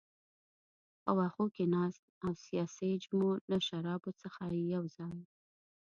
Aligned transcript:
په 1.03 1.11
وښو 1.17 1.45
کې 1.55 1.65
ناست 1.75 2.03
او 2.25 2.31
ساسیج 2.47 3.01
مو 3.17 3.29
له 3.49 3.57
شرابو 3.67 4.09
سره 4.21 4.47
یو 4.73 4.83
ځای. 4.97 5.19